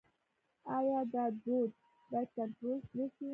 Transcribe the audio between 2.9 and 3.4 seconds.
نشي؟